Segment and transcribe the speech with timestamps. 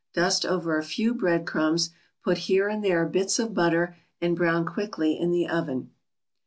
[0.15, 1.91] Dust over a few bread crumbs,
[2.23, 5.91] put here and there bits of butter, and brown quickly in the oven.